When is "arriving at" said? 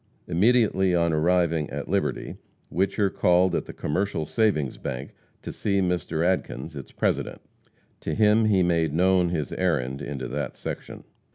1.13-1.87